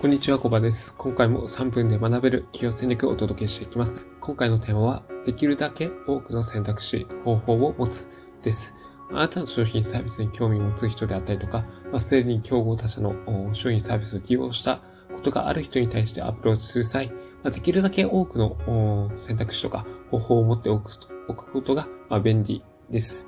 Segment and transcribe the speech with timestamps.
[0.00, 0.94] こんにちは、コバです。
[0.96, 4.08] 今回も3分で学べる企業戦略をお届けしていきます。
[4.18, 8.08] 今回のテーマは、できるだけ多くの選択肢、方法を持つ
[8.42, 8.74] です。
[9.10, 13.14] あなたの商品サービスに興味を持つ人であったりとか、まあ、すでに競合他社の
[13.52, 14.80] 商品サービスを利用した
[15.12, 20.92] ことがある人に対してアプローチする際、ま、できるだけ多くの選択肢とか方法を持っておく
[21.28, 23.26] おくことが、ま便利です。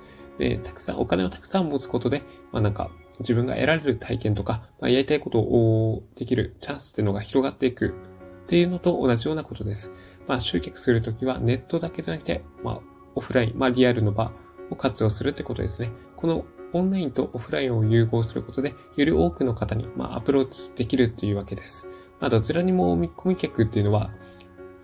[0.65, 2.91] たくさん、お金をたくさん持つことで、まあなんか、
[3.23, 7.95] 自分が得られる体験とか、まあ、やりたいことをできるチャンスっていうのが広がっていく
[8.45, 9.93] っていうのと同じようなことです。
[10.27, 12.81] まあ、集客するときはネットだけじゃなくて、まあ、
[13.15, 14.33] オフライン、まあ、リアルの場
[14.71, 15.91] を活用するってことですね。
[16.17, 21.87] このオンラインとオフラインを融合することで、より多くの方に、まあ、アプローチできるっていうわけです。
[22.21, 24.11] まあ、どちらにも見込み客っていうのは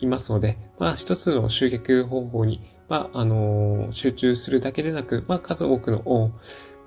[0.01, 6.33] いますので、まあ、一つの集客方法に、まあ、あのー、集中するだけでなく、まあ、数多くの、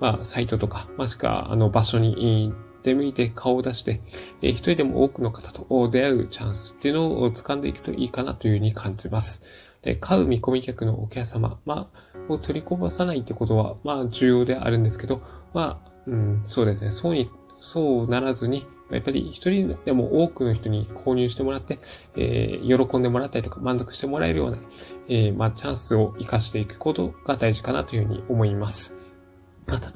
[0.02, 2.52] まあ、サイトとか、もしくは、あの、場所に
[2.82, 4.00] 出向いて顔を出して、
[4.42, 9.42] えー、一人でも多くの方と出会うチャンスっていうのを掴んでいくといいかなというふうに感じます。
[9.80, 15.22] で、買う見込み客のお客様、まあ、を取りこぼさないってことは、まあ、重要であるんですけど、
[15.54, 16.90] まあ、うん、そうですね。
[16.90, 21.78] そうに、そうならずに、やっぱり一人でも多くの人に購入してもらって、
[22.16, 24.58] えー、喜んでもらったりとか満足してもらえるような、
[25.06, 28.96] えー、まあ、チャンスを活かしていくことが大事かなというふうに思います。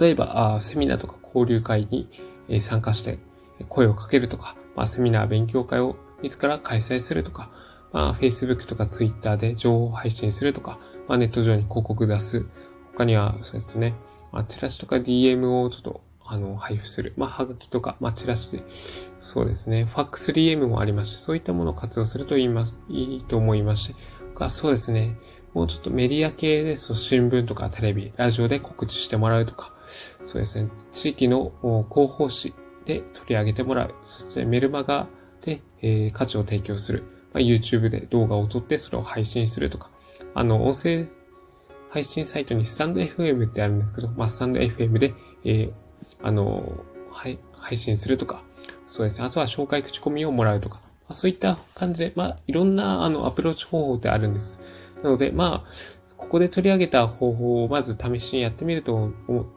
[0.00, 2.09] 例えば、セミナーとか交流会に
[2.61, 3.19] 参加して
[3.69, 7.50] 声をかけるとか、まあ、セミナー勉強会を自ら開催するとか、
[7.92, 10.78] まあ、Facebook とか Twitter で情報配信するとか、
[11.09, 12.47] まあ、ネット上に広告出す。
[12.94, 13.94] 他には、そうですね、
[14.33, 17.12] まあ、チラシとか DM をちょっと、あの、配布する。
[17.17, 18.62] まあ、はがきとか、まあ、チラシで、
[19.20, 25.17] そうですね、ファックス DM もありまして、そういったものを活用するといいま、いいと思いまして、そうですね、
[25.57, 29.73] もうちょっとメディア系ですと新聞とかテレビ、ラジオで告知してもらうとか、
[30.23, 31.51] そうですね、地域の
[31.89, 32.53] 広報誌
[32.85, 33.95] で取り上げてもらう。
[34.07, 35.09] そしてメルマガ
[35.41, 37.05] で、えー、価値を提供する。
[37.33, 39.89] まあ、YouTube で動画を撮ってそれを配信するとか。
[40.34, 41.06] あの、音声
[41.89, 45.72] 配信サイトにスタンド FM ってあるんですけど、まあ、スタンド FM で、えー、
[46.22, 48.43] あの、はい、配信するとか。
[48.87, 49.27] そうですね。
[49.27, 50.83] あとは紹介口コミをもらうとか。
[51.09, 54.61] まあ、そういった感じで、まあ、いろんな、あの、アプローチ方法ってあるんです。
[55.06, 55.71] なので、まあ、
[56.17, 59.12] ここで取り上げた方法をまず試しにやってみると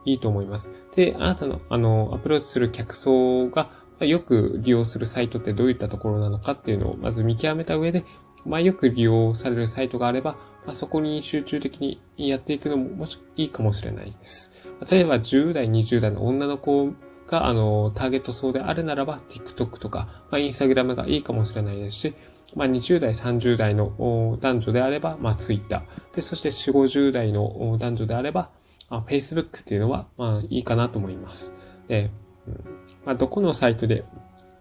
[0.06, 0.72] いいと思います。
[0.96, 3.72] で、あなたの、あの、アプローチする客層が
[4.02, 8.06] よく利用するサイトってどういったところなのかっていうのをまず見極めた上で、
[8.46, 10.34] まあ、よく利用されるサイトがあれば、
[10.68, 14.52] まあ、そこに集中的にやっていくのももしいいかもしれないです。
[14.90, 16.92] 例えば10代、20代の女の子
[17.26, 22.14] が、あの、ターゲット層であるならば、TikTok とか、まあ、Instagram がいいかもしれないですし、
[22.56, 25.84] まあ、20代、30代の男女であれば、まあ、Twitter。
[26.16, 28.50] で、そして4、50代の男女であれば、
[28.90, 31.54] まあ、Facebook っていうのは、まあ、いいかなと思います。
[31.88, 32.12] で、
[32.48, 34.04] うんまあ、どこのサイトで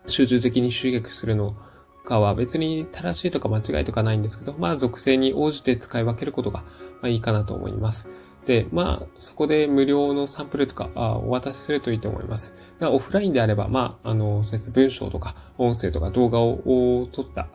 [0.06, 1.56] 集中的に集客するの
[2.04, 6.66] かは別に正しいとか間違いとかないんですけど、まあ、属性に応じて使い分けることが、ま
[7.04, 8.09] あ、いいかなと思います。
[8.48, 12.54] で、まあ、そこで無料のサンプルとかあお渡しするといいと思います。
[12.81, 17.48] オフラインであれば、まあ、あの、そうです文章とか音声とか動画を撮った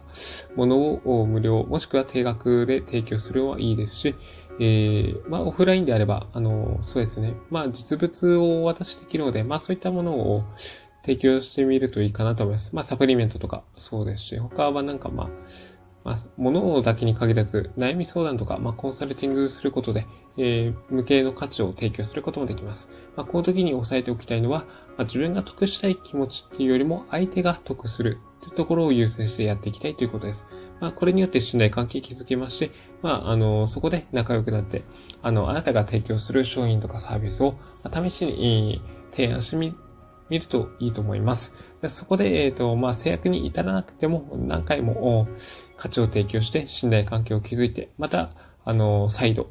[0.55, 4.15] ものを無料、もしくは定額で提供するのはいいですし、
[4.59, 7.33] えー、まあ、オフラインであれば、あの、そうですね。
[7.49, 10.43] まあ、実物をお渡しできるので、まあ、そういったものを
[11.03, 12.69] 提供してみるといいかなと思います。
[12.71, 15.29] まあ、サプリメントとかそうですし、他はなんかまあ、
[16.03, 20.05] まあ、物だけに限らず、悩み相談とか、まあ、コンサルティングすることで、
[20.37, 22.89] えー、無形の価値を提供することもできます。
[23.15, 24.65] まあ、この時に押さえておきたいのは、ま
[24.99, 30.45] あ、自分が得したい気持ちっていうよりも、相手が得するというところを優先してやっていきたいということです。
[30.81, 32.71] まあ、これによって信頼関係築けまして、
[33.01, 34.83] まあ、あの、そこで仲良くなって、
[35.21, 37.53] あの、あなたが提供する商品とかサービスを、
[37.83, 38.81] まあ、試しに、
[39.13, 39.75] 提案してみ
[40.29, 41.53] 見るといいと思います。
[41.87, 45.27] そこで、えっ、ー、と、まあ、制約に至らなくても何回も
[45.77, 48.31] 価値を提供して信頼関係を築いて、また、
[48.65, 49.47] あの、再度、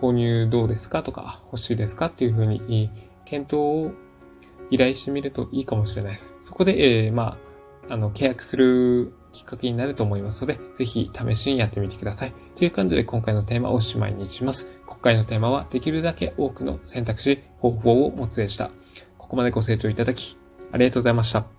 [0.00, 2.90] 購入どうですかとか、欲しいですかっていうふうに、
[3.24, 3.92] 検討を
[4.70, 6.34] 依頼してみるといいかもしれないです。
[6.40, 7.38] そこで、えー、ま
[7.88, 12.32] あ、あの、契約するきっかけになると思いますので、ぜひ試しにやってみてください。
[12.56, 14.66] という感じで今回のテーマをおしまいにします。
[14.86, 18.70] 今回のテーマは、できるだけ多くの選択肢、方法を持つでした。
[19.24, 20.36] ここまでご清聴いただき、
[20.70, 21.53] ありがとうございました。